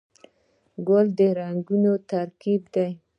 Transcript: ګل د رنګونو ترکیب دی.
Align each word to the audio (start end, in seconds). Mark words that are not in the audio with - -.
ګل 0.87 1.07
د 1.17 1.19
رنګونو 1.39 1.93
ترکیب 2.09 2.61
دی. 2.73 2.89